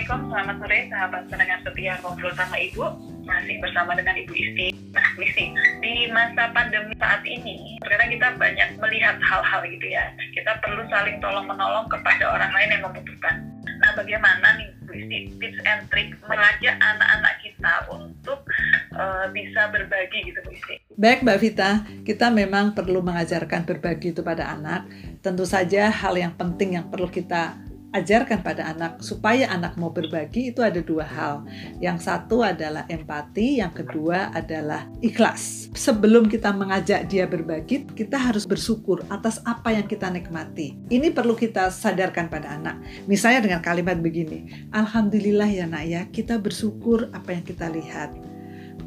Assalamualaikum, 0.00 0.32
selamat 0.32 0.56
sore 0.64 0.78
sahabat 0.88 1.22
pendengar 1.28 1.58
setia 1.60 1.92
ngobrol 2.00 2.32
sama 2.32 2.56
Ibu. 2.56 2.84
Masih 3.28 3.56
bersama 3.60 3.92
dengan 3.92 4.16
Ibu 4.16 4.32
Isti. 4.32 4.66
Nah, 4.96 5.08
Isti, 5.20 5.44
di 5.84 5.92
masa 6.08 6.48
pandemi 6.56 6.96
saat 6.96 7.20
ini, 7.20 7.76
ternyata 7.84 8.08
kita 8.08 8.28
banyak 8.40 8.68
melihat 8.80 9.20
hal-hal 9.20 9.60
gitu 9.68 9.86
ya. 9.92 10.08
Kita 10.32 10.56
perlu 10.64 10.88
saling 10.88 11.20
tolong-menolong 11.20 11.84
kepada 11.92 12.32
orang 12.32 12.48
lain 12.48 12.68
yang 12.72 12.82
membutuhkan. 12.88 13.44
Nah, 13.60 13.92
bagaimana 13.92 14.56
nih 14.56 14.72
Bu 14.88 14.92
Isti, 14.96 15.36
tips 15.36 15.60
and 15.68 15.84
trick 15.92 16.16
mengajak 16.24 16.80
anak-anak 16.80 17.34
kita 17.44 17.72
untuk 17.92 18.40
uh, 18.96 19.28
bisa 19.36 19.68
berbagi 19.68 20.32
gitu 20.32 20.40
Bu 20.48 20.56
Isti? 20.56 20.80
Baik 20.96 21.28
Mbak 21.28 21.38
Vita, 21.44 21.84
kita 22.08 22.32
memang 22.32 22.72
perlu 22.72 23.04
mengajarkan 23.04 23.68
berbagi 23.68 24.16
itu 24.16 24.24
pada 24.24 24.48
anak. 24.48 24.88
Tentu 25.20 25.44
saja 25.44 25.92
hal 25.92 26.16
yang 26.16 26.32
penting 26.40 26.80
yang 26.80 26.88
perlu 26.88 27.12
kita 27.12 27.68
ajarkan 27.90 28.40
pada 28.46 28.70
anak 28.70 29.02
supaya 29.02 29.50
anak 29.50 29.74
mau 29.74 29.90
berbagi 29.90 30.54
itu 30.54 30.62
ada 30.62 30.78
dua 30.78 31.06
hal. 31.06 31.42
Yang 31.82 32.06
satu 32.06 32.42
adalah 32.46 32.86
empati, 32.86 33.58
yang 33.58 33.74
kedua 33.74 34.30
adalah 34.30 34.86
ikhlas. 35.02 35.72
Sebelum 35.74 36.30
kita 36.30 36.54
mengajak 36.54 37.10
dia 37.10 37.26
berbagi, 37.26 37.86
kita 37.94 38.18
harus 38.18 38.46
bersyukur 38.46 39.02
atas 39.10 39.42
apa 39.42 39.74
yang 39.74 39.86
kita 39.90 40.06
nikmati. 40.10 40.78
Ini 40.90 41.10
perlu 41.10 41.34
kita 41.34 41.70
sadarkan 41.70 42.30
pada 42.30 42.54
anak. 42.54 42.78
Misalnya 43.10 43.42
dengan 43.42 43.60
kalimat 43.62 43.98
begini, 43.98 44.70
Alhamdulillah 44.70 45.50
ya 45.50 45.66
nak 45.66 45.84
ya, 45.86 46.02
kita 46.10 46.38
bersyukur 46.38 47.10
apa 47.10 47.34
yang 47.34 47.44
kita 47.44 47.66
lihat 47.70 48.29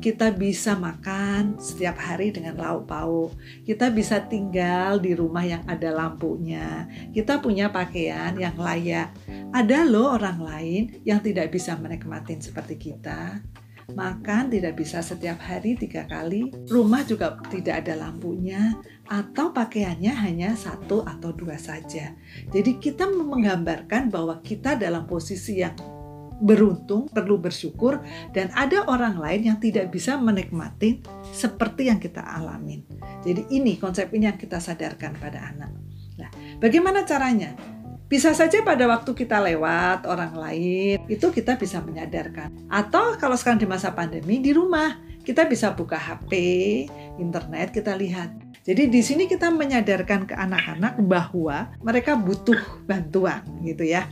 kita 0.03 0.35
bisa 0.35 0.75
makan 0.75 1.55
setiap 1.55 1.95
hari 1.95 2.35
dengan 2.35 2.59
lauk 2.59 2.91
pauk. 2.91 3.31
Kita 3.63 3.88
bisa 3.88 4.20
tinggal 4.27 4.99
di 4.99 5.16
rumah 5.16 5.48
yang 5.48 5.63
ada 5.63 5.95
lampunya. 5.95 6.91
Kita 7.16 7.39
punya 7.39 7.71
pakaian 7.71 8.35
yang 8.35 8.59
layak. 8.59 9.16
Ada 9.55 9.88
loh 9.88 10.19
orang 10.19 10.44
lain 10.44 10.83
yang 11.08 11.23
tidak 11.23 11.55
bisa 11.55 11.80
menikmati 11.80 12.36
seperti 12.36 12.75
kita. 12.75 13.39
Makan 13.95 14.52
tidak 14.52 14.80
bisa 14.80 15.00
setiap 15.00 15.39
hari 15.44 15.75
tiga 15.75 16.08
kali, 16.08 16.52
rumah 16.72 17.03
juga 17.03 17.36
tidak 17.52 17.83
ada 17.83 18.08
lampunya, 18.08 18.80
atau 19.11 19.52
pakaiannya 19.52 20.14
hanya 20.23 20.55
satu 20.55 21.03
atau 21.03 21.36
dua 21.36 21.59
saja. 21.59 22.16
Jadi 22.52 22.80
kita 22.80 23.11
menggambarkan 23.11 24.08
bahwa 24.08 24.39
kita 24.39 24.80
dalam 24.80 25.03
posisi 25.03 25.59
yang 25.59 25.75
beruntung, 26.44 27.08
perlu 27.08 27.39
bersyukur, 27.39 28.03
dan 28.36 28.52
ada 28.52 28.83
orang 28.91 29.16
lain 29.16 29.55
yang 29.55 29.58
tidak 29.63 29.89
bisa 29.89 30.19
menikmati 30.19 30.99
seperti 31.31 31.88
yang 31.88 32.03
kita 32.03 32.19
alamin. 32.19 32.83
Jadi 33.23 33.47
ini 33.55 33.80
konsep 33.80 34.11
ini 34.11 34.27
yang 34.27 34.36
kita 34.36 34.59
sadarkan 34.59 35.16
pada 35.16 35.55
anak. 35.55 35.71
Nah, 36.19 36.30
bagaimana 36.59 37.08
caranya? 37.08 37.55
Bisa 38.11 38.36
saja 38.36 38.61
pada 38.61 38.86
waktu 38.86 39.16
kita 39.16 39.41
lewat 39.41 40.05
orang 40.05 40.38
lain, 40.38 41.02
itu 41.09 41.33
kita 41.33 41.58
bisa 41.58 41.81
menyadarkan. 41.81 42.69
Atau 42.69 43.17
kalau 43.17 43.33
sekarang 43.33 43.64
di 43.64 43.66
masa 43.66 43.95
pandemi, 43.95 44.38
di 44.38 44.53
rumah, 44.53 45.02
kita 45.23 45.47
bisa 45.47 45.71
buka 45.71 45.95
HP, 45.97 46.31
internet, 47.17 47.71
kita 47.71 47.95
lihat. 47.95 48.30
Jadi 48.64 48.88
di 48.88 49.02
sini 49.03 49.27
kita 49.27 49.52
menyadarkan 49.52 50.30
ke 50.30 50.36
anak-anak 50.36 50.95
bahwa 51.03 51.73
mereka 51.83 52.16
butuh 52.16 52.59
bantuan 52.88 53.44
gitu 53.64 53.83
ya. 53.83 54.08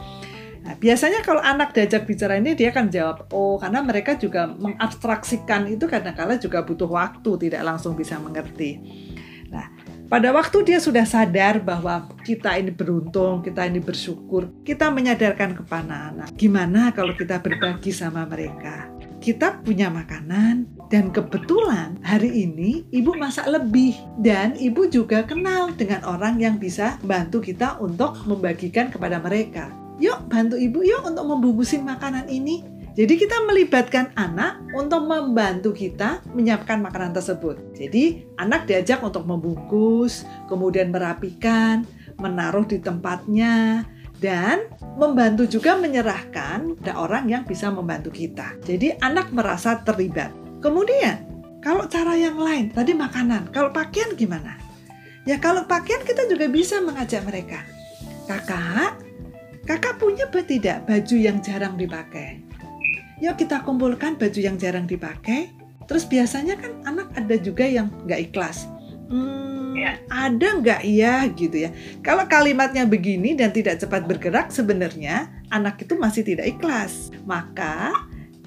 Nah, 0.61 0.77
biasanya 0.77 1.25
kalau 1.25 1.41
anak 1.41 1.73
diajak 1.73 2.05
bicara 2.05 2.37
ini 2.37 2.53
dia 2.53 2.69
akan 2.69 2.93
jawab 2.93 3.17
oh 3.33 3.57
karena 3.57 3.81
mereka 3.81 4.13
juga 4.13 4.45
mengabstraksikan 4.45 5.65
itu 5.73 5.89
kadang-kala 5.89 6.37
juga 6.37 6.61
butuh 6.61 6.85
waktu 6.85 7.49
tidak 7.49 7.61
langsung 7.65 7.97
bisa 7.97 8.21
mengerti. 8.21 8.77
Nah, 9.49 9.67
pada 10.05 10.29
waktu 10.31 10.63
dia 10.63 10.79
sudah 10.79 11.03
sadar 11.03 11.59
bahwa 11.59 12.07
kita 12.21 12.55
ini 12.61 12.69
beruntung, 12.71 13.41
kita 13.41 13.65
ini 13.65 13.81
bersyukur, 13.81 14.53
kita 14.61 14.93
menyadarkan 14.93 15.57
kepada 15.57 16.13
anak, 16.13 16.29
gimana 16.37 16.93
kalau 16.93 17.17
kita 17.17 17.41
berbagi 17.41 17.89
sama 17.91 18.23
mereka? 18.29 18.87
Kita 19.21 19.61
punya 19.61 19.89
makanan 19.89 20.65
dan 20.89 21.13
kebetulan 21.13 21.95
hari 22.01 22.43
ini 22.43 22.89
ibu 22.89 23.13
masak 23.17 23.49
lebih 23.49 23.93
dan 24.17 24.57
ibu 24.57 24.89
juga 24.89 25.21
kenal 25.25 25.73
dengan 25.77 26.01
orang 26.09 26.41
yang 26.41 26.57
bisa 26.57 26.97
bantu 27.05 27.37
kita 27.37 27.77
untuk 27.77 28.17
membagikan 28.25 28.89
kepada 28.89 29.21
mereka 29.21 29.80
yuk 30.01 30.25
bantu 30.27 30.57
ibu 30.57 30.81
yuk 30.81 31.05
untuk 31.05 31.23
membungkusin 31.29 31.85
makanan 31.85 32.25
ini. 32.27 32.65
Jadi 32.91 33.15
kita 33.15 33.47
melibatkan 33.47 34.11
anak 34.19 34.59
untuk 34.75 35.07
membantu 35.07 35.71
kita 35.71 36.19
menyiapkan 36.35 36.83
makanan 36.83 37.15
tersebut. 37.15 37.55
Jadi 37.71 38.27
anak 38.35 38.67
diajak 38.67 38.99
untuk 38.99 39.23
membungkus, 39.23 40.27
kemudian 40.51 40.91
merapikan, 40.91 41.87
menaruh 42.19 42.67
di 42.67 42.83
tempatnya, 42.83 43.87
dan 44.19 44.67
membantu 44.99 45.47
juga 45.47 45.79
menyerahkan 45.79 46.75
ada 46.83 46.93
orang 46.99 47.31
yang 47.31 47.47
bisa 47.47 47.71
membantu 47.71 48.11
kita. 48.11 48.59
Jadi 48.67 48.99
anak 48.99 49.31
merasa 49.31 49.79
terlibat. 49.87 50.35
Kemudian 50.59 51.31
kalau 51.63 51.87
cara 51.87 52.19
yang 52.19 52.35
lain, 52.35 52.75
tadi 52.75 52.91
makanan, 52.91 53.55
kalau 53.55 53.71
pakaian 53.71 54.13
gimana? 54.19 54.59
Ya 55.23 55.37
kalau 55.39 55.63
pakaian 55.63 56.01
kita 56.03 56.27
juga 56.27 56.49
bisa 56.51 56.81
mengajak 56.83 57.23
mereka. 57.23 57.63
Kakak, 58.25 58.99
Kakak 59.61 60.01
punya 60.01 60.25
apa 60.25 60.41
tidak 60.41 60.89
baju 60.89 61.15
yang 61.15 61.37
jarang 61.45 61.77
dipakai? 61.77 62.41
Yuk 63.21 63.37
kita 63.37 63.61
kumpulkan 63.61 64.17
baju 64.17 64.39
yang 64.41 64.57
jarang 64.57 64.89
dipakai. 64.89 65.53
Terus 65.85 66.09
biasanya 66.09 66.57
kan 66.57 66.71
anak 66.89 67.13
ada 67.13 67.37
juga 67.37 67.67
yang 67.69 67.93
nggak 68.09 68.31
ikhlas. 68.31 68.65
Hmm, 69.11 69.75
ya. 69.75 69.99
ada 70.07 70.57
nggak 70.57 70.81
ya 70.87 71.27
gitu 71.35 71.67
ya? 71.67 71.69
Kalau 72.01 72.25
kalimatnya 72.25 72.87
begini 72.87 73.37
dan 73.37 73.53
tidak 73.53 73.77
cepat 73.77 74.07
bergerak, 74.09 74.49
sebenarnya 74.49 75.29
anak 75.53 75.83
itu 75.83 75.93
masih 75.99 76.25
tidak 76.25 76.57
ikhlas. 76.57 77.13
Maka 77.27 77.93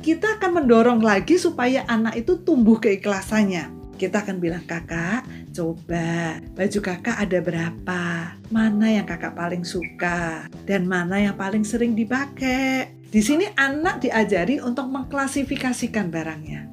kita 0.03 0.41
akan 0.41 0.65
mendorong 0.65 1.01
lagi 1.05 1.39
supaya 1.39 1.87
anak 1.87 2.27
itu 2.27 2.43
tumbuh 2.43 2.81
keikhlasannya. 2.83 3.71
Kita 3.95 4.27
akan 4.27 4.43
bilang 4.43 4.67
kakak, 4.67 5.23
Coba, 5.55 6.43
baju 6.59 6.79
kakak 6.83 7.15
ada 7.15 7.39
berapa? 7.39 8.03
Mana 8.51 8.91
yang 8.91 9.07
kakak 9.07 9.39
paling 9.39 9.63
suka? 9.63 10.51
Dan 10.67 10.91
mana 10.91 11.23
yang 11.23 11.39
paling 11.39 11.63
sering 11.63 11.95
dipakai? 11.95 12.91
Di 13.07 13.23
sini 13.23 13.47
anak 13.55 14.03
diajari 14.03 14.59
untuk 14.59 14.91
mengklasifikasikan 14.91 16.11
barangnya. 16.11 16.67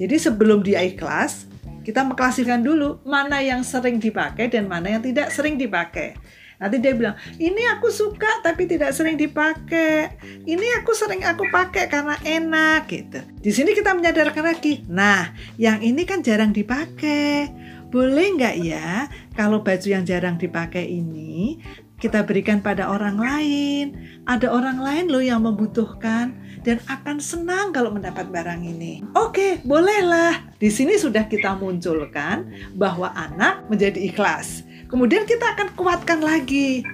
Jadi 0.00 0.16
sebelum 0.16 0.64
dia 0.64 0.80
ikhlas, 0.88 1.52
kita 1.84 2.00
mengklasifikasikan 2.00 2.64
dulu 2.64 3.04
mana 3.04 3.44
yang 3.44 3.60
sering 3.60 4.00
dipakai 4.00 4.48
dan 4.48 4.72
mana 4.72 4.96
yang 4.96 5.04
tidak 5.04 5.28
sering 5.28 5.60
dipakai. 5.60 6.16
Nanti 6.58 6.80
dia 6.80 6.96
bilang, 6.96 7.14
ini 7.36 7.60
aku 7.76 7.92
suka 7.92 8.40
tapi 8.40 8.64
tidak 8.64 8.96
sering 8.96 9.20
dipakai. 9.20 10.16
Ini 10.48 10.80
aku 10.80 10.96
sering 10.96 11.28
aku 11.28 11.44
pakai 11.52 11.92
karena 11.92 12.16
enak 12.24 12.88
gitu. 12.88 13.20
Di 13.36 13.52
sini 13.52 13.76
kita 13.76 13.92
menyadarkan 13.92 14.48
lagi, 14.48 14.80
nah 14.88 15.28
yang 15.60 15.84
ini 15.84 16.08
kan 16.08 16.24
jarang 16.24 16.56
dipakai. 16.56 17.67
Boleh 17.88 18.36
nggak 18.36 18.56
ya 18.60 19.08
kalau 19.32 19.64
baju 19.64 19.88
yang 19.88 20.04
jarang 20.04 20.36
dipakai 20.36 20.84
ini 20.84 21.56
kita 21.98 22.22
berikan 22.22 22.62
pada 22.62 22.86
orang 22.86 23.18
lain. 23.18 23.86
Ada 24.22 24.46
orang 24.54 24.78
lain 24.78 25.10
loh 25.10 25.22
yang 25.22 25.42
membutuhkan 25.42 26.30
dan 26.62 26.78
akan 26.86 27.18
senang 27.18 27.74
kalau 27.74 27.90
mendapat 27.90 28.30
barang 28.30 28.62
ini. 28.62 29.02
Oke, 29.18 29.58
bolehlah. 29.66 30.46
Di 30.62 30.70
sini 30.70 30.94
sudah 30.94 31.26
kita 31.26 31.58
munculkan 31.58 32.46
bahwa 32.78 33.10
anak 33.18 33.66
menjadi 33.66 33.98
ikhlas. 33.98 34.62
Kemudian 34.86 35.26
kita 35.26 35.58
akan 35.58 35.74
kuatkan 35.74 36.22
lagi. 36.22 36.86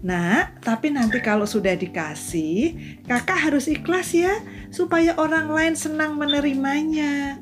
Nah, 0.00 0.56
tapi 0.64 0.88
nanti 0.90 1.20
kalau 1.20 1.44
sudah 1.44 1.76
dikasih, 1.76 2.72
kakak 3.04 3.36
harus 3.36 3.68
ikhlas 3.68 4.16
ya, 4.16 4.32
supaya 4.72 5.12
orang 5.20 5.46
lain 5.52 5.74
senang 5.76 6.16
menerimanya. 6.16 7.36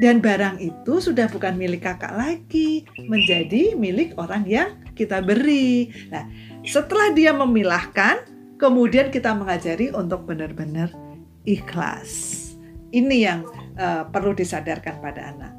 Dan 0.00 0.24
barang 0.24 0.56
itu 0.64 0.96
sudah 0.96 1.28
bukan 1.28 1.60
milik 1.60 1.84
kakak 1.84 2.16
lagi, 2.16 2.88
menjadi 3.04 3.76
milik 3.76 4.16
orang 4.16 4.48
yang 4.48 4.80
kita 4.96 5.20
beri. 5.20 5.92
Nah, 6.08 6.24
setelah 6.64 7.12
dia 7.12 7.36
memilahkan, 7.36 8.24
kemudian 8.56 9.12
kita 9.12 9.36
mengajari 9.36 9.92
untuk 9.92 10.24
benar-benar 10.24 10.88
ikhlas. 11.44 12.40
Ini 12.90 13.16
yang 13.20 13.44
uh, 13.76 14.08
perlu 14.08 14.32
disadarkan 14.32 15.04
pada 15.04 15.36
anak. 15.36 15.52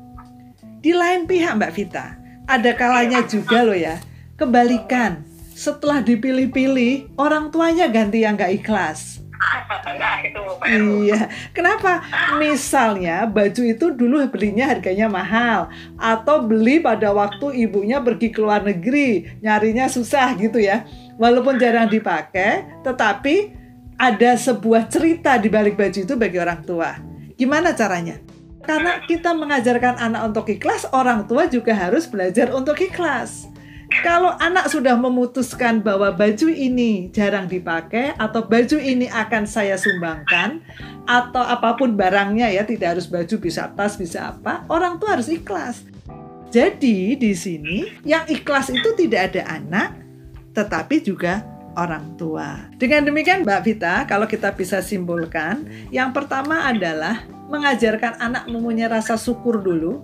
Di 0.82 0.90
lain 0.98 1.30
pihak, 1.30 1.62
Mbak 1.62 1.74
Vita, 1.78 2.18
ada 2.50 2.74
kalanya 2.74 3.22
juga 3.30 3.62
loh 3.62 3.78
ya 3.78 4.02
kebalikan 4.36 5.22
setelah 5.54 6.02
dipilih-pilih 6.02 7.14
orang 7.16 7.54
tuanya 7.54 7.86
ganti 7.88 8.26
yang 8.26 8.34
gak 8.34 8.58
ikhlas 8.58 9.22
nah, 9.42 11.02
iya. 11.02 11.22
Kenapa? 11.50 12.06
Misalnya 12.38 13.26
baju 13.26 13.62
itu 13.66 13.86
dulu 13.90 14.22
belinya 14.30 14.70
harganya 14.70 15.10
mahal 15.10 15.68
atau 15.98 16.46
beli 16.46 16.78
pada 16.78 17.10
waktu 17.10 17.66
ibunya 17.66 17.98
pergi 17.98 18.30
ke 18.30 18.40
luar 18.40 18.62
negeri 18.62 19.42
nyarinya 19.42 19.90
susah 19.90 20.38
gitu 20.38 20.62
ya. 20.62 20.86
Walaupun 21.18 21.58
jarang 21.58 21.90
dipakai 21.90 22.86
tetapi 22.86 23.58
ada 23.98 24.34
sebuah 24.34 24.90
cerita 24.90 25.38
di 25.38 25.50
balik 25.50 25.78
baju 25.78 26.00
itu 26.02 26.14
bagi 26.18 26.38
orang 26.42 26.62
tua. 26.66 26.98
Gimana 27.38 27.74
caranya? 27.74 28.18
Karena 28.62 29.02
kita 29.06 29.34
mengajarkan 29.34 29.98
anak 29.98 30.22
untuk 30.34 30.46
ikhlas, 30.54 30.86
orang 30.94 31.26
tua 31.26 31.50
juga 31.50 31.74
harus 31.74 32.06
belajar 32.06 32.54
untuk 32.54 32.78
ikhlas. 32.78 33.50
Kalau 34.00 34.32
anak 34.40 34.72
sudah 34.72 34.96
memutuskan 34.96 35.84
bahwa 35.84 36.16
baju 36.16 36.48
ini 36.48 37.12
jarang 37.12 37.52
dipakai 37.52 38.16
atau 38.16 38.48
baju 38.48 38.80
ini 38.80 39.12
akan 39.12 39.44
saya 39.44 39.76
sumbangkan 39.76 40.64
atau 41.04 41.44
apa 41.44 41.76
pun 41.76 42.00
barangnya 42.00 42.48
ya, 42.56 42.64
tidak 42.64 42.96
harus 42.96 43.12
baju 43.12 43.36
bisa 43.44 43.68
tas 43.76 44.00
bisa 44.00 44.32
apa, 44.32 44.64
orang 44.72 44.96
tua 44.96 45.20
harus 45.20 45.28
ikhlas. 45.28 45.84
Jadi 46.56 47.20
di 47.20 47.36
sini 47.36 48.00
yang 48.08 48.24
ikhlas 48.32 48.72
itu 48.72 48.96
tidak 48.96 49.36
ada 49.36 49.60
anak 49.60 50.00
tetapi 50.56 51.04
juga 51.04 51.44
orang 51.76 52.16
tua. 52.16 52.72
Dengan 52.76 53.08
demikian 53.08 53.44
Mbak 53.44 53.62
Vita, 53.64 54.04
kalau 54.08 54.28
kita 54.28 54.52
bisa 54.56 54.84
simpulkan, 54.84 55.68
yang 55.92 56.12
pertama 56.12 56.68
adalah 56.68 57.24
mengajarkan 57.52 58.20
anak 58.20 58.48
mempunyai 58.48 58.92
rasa 58.92 59.16
syukur 59.16 59.60
dulu, 59.64 60.04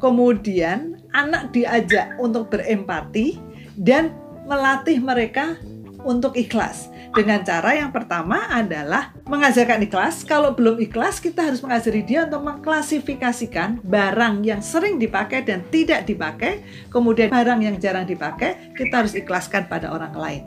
kemudian 0.00 0.95
anak 1.16 1.56
diajak 1.56 2.12
untuk 2.20 2.52
berempati 2.52 3.40
dan 3.80 4.12
melatih 4.44 5.00
mereka 5.00 5.56
untuk 6.04 6.36
ikhlas. 6.36 6.92
Dengan 7.16 7.40
cara 7.40 7.72
yang 7.72 7.90
pertama 7.96 8.44
adalah 8.52 9.16
mengajarkan 9.24 9.88
ikhlas. 9.88 10.20
Kalau 10.22 10.52
belum 10.52 10.76
ikhlas, 10.84 11.16
kita 11.16 11.48
harus 11.48 11.64
mengajari 11.64 12.04
dia 12.04 12.28
untuk 12.28 12.44
mengklasifikasikan 12.44 13.80
barang 13.80 14.44
yang 14.44 14.60
sering 14.60 15.00
dipakai 15.00 15.40
dan 15.40 15.64
tidak 15.72 16.04
dipakai. 16.04 16.60
Kemudian 16.92 17.32
barang 17.32 17.64
yang 17.64 17.80
jarang 17.80 18.04
dipakai, 18.04 18.76
kita 18.76 19.00
harus 19.00 19.16
ikhlaskan 19.16 19.64
pada 19.64 19.96
orang 19.96 20.12
lain. 20.12 20.42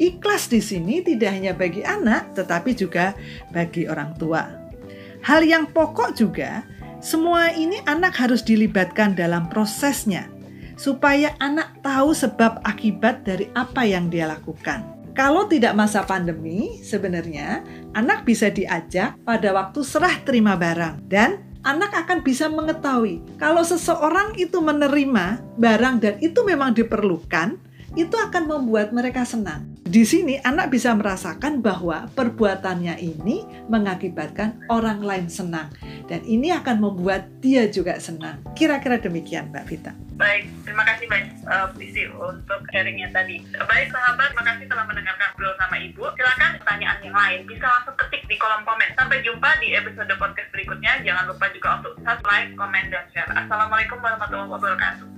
Ikhlas 0.00 0.48
di 0.48 0.64
sini 0.64 1.04
tidak 1.04 1.30
hanya 1.36 1.52
bagi 1.52 1.84
anak, 1.84 2.32
tetapi 2.32 2.72
juga 2.72 3.12
bagi 3.52 3.84
orang 3.84 4.16
tua. 4.16 4.48
Hal 5.24 5.44
yang 5.44 5.70
pokok 5.70 6.16
juga, 6.16 6.64
semua 7.04 7.52
ini 7.52 7.84
anak 7.84 8.16
harus 8.16 8.40
dilibatkan 8.40 9.12
dalam 9.12 9.52
prosesnya 9.52 10.24
supaya 10.80 11.36
anak 11.36 11.76
tahu 11.84 12.16
sebab 12.16 12.64
akibat 12.64 13.28
dari 13.28 13.52
apa 13.52 13.84
yang 13.84 14.08
dia 14.08 14.24
lakukan. 14.24 14.80
Kalau 15.12 15.44
tidak 15.46 15.76
masa 15.76 16.02
pandemi, 16.02 16.80
sebenarnya 16.80 17.60
anak 17.92 18.24
bisa 18.24 18.48
diajak 18.48 19.20
pada 19.22 19.52
waktu 19.52 19.84
serah 19.84 20.16
terima 20.24 20.56
barang 20.56 21.04
dan 21.06 21.44
anak 21.62 21.92
akan 21.92 22.24
bisa 22.24 22.48
mengetahui 22.48 23.20
kalau 23.36 23.60
seseorang 23.60 24.34
itu 24.40 24.58
menerima 24.64 25.44
barang 25.60 25.96
dan 26.00 26.14
itu 26.24 26.40
memang 26.40 26.72
diperlukan, 26.72 27.60
itu 27.94 28.16
akan 28.16 28.48
membuat 28.48 28.90
mereka 28.90 29.22
senang. 29.28 29.74
Di 29.84 30.02
sini 30.02 30.40
anak 30.42 30.74
bisa 30.74 30.90
merasakan 30.96 31.62
bahwa 31.62 32.10
perbuatannya 32.16 32.98
ini 32.98 33.46
mengakibatkan 33.70 34.66
orang 34.72 35.04
lain 35.04 35.30
senang 35.30 35.70
dan 36.06 36.20
ini 36.24 36.52
akan 36.52 36.80
membuat 36.80 37.28
dia 37.40 37.68
juga 37.68 37.96
senang. 38.00 38.40
Kira-kira 38.52 39.00
demikian 39.00 39.48
Mbak 39.50 39.64
Vita. 39.68 39.92
Baik, 40.14 40.46
terima 40.62 40.86
kasih 40.86 41.10
banyak 41.10 41.34
uh, 41.50 41.66
Visi 41.74 42.06
untuk 42.06 42.60
sharingnya 42.70 43.10
tadi. 43.10 43.42
Baik 43.50 43.90
sahabat, 43.90 44.30
terima 44.30 44.44
kasih 44.54 44.66
telah 44.70 44.86
mendengarkan 44.86 45.28
beliau 45.34 45.54
sama 45.58 45.76
Ibu. 45.80 46.02
Silakan 46.14 46.54
pertanyaan 46.62 46.98
yang 47.02 47.16
lain 47.16 47.40
bisa 47.50 47.66
langsung 47.66 47.96
ketik 47.98 48.22
di 48.30 48.38
kolom 48.38 48.62
komen. 48.62 48.94
Sampai 48.94 49.26
jumpa 49.26 49.50
di 49.58 49.74
episode 49.74 50.14
podcast 50.14 50.48
berikutnya. 50.54 51.02
Jangan 51.02 51.26
lupa 51.26 51.50
juga 51.50 51.82
untuk 51.82 51.98
subscribe, 52.06 52.54
komen, 52.54 52.84
dan 52.94 53.04
share. 53.10 53.32
Assalamualaikum 53.34 53.98
warahmatullahi 53.98 54.50
wabarakatuh. 54.54 55.10